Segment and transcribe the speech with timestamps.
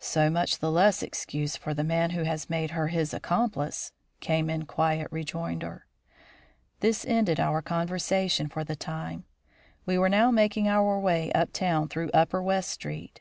[0.00, 4.50] "So much the less excuse for the man who has made her his accomplice," came
[4.50, 5.86] in quiet rejoinder.
[6.80, 9.24] This ended our conversation for the time.
[9.86, 13.20] We were now making our way up town through upper West Street.